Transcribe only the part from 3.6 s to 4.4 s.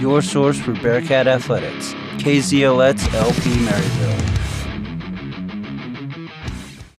Maryville.